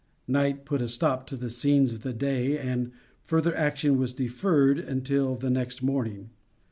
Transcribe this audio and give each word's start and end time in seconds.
Night 0.27 0.65
put 0.65 0.81
a 0.81 0.87
stop 0.87 1.27
to 1.27 1.35
the 1.37 1.51
scenes 1.51 1.93
of 1.93 2.01
the 2.01 2.11
day 2.11 2.57
and 2.57 2.91
further 3.21 3.55
action 3.55 3.99
was 3.99 4.13
deferred 4.13 4.79
until 4.79 5.35
the 5.35 5.51
next 5.51 5.83
morning. 5.83 6.31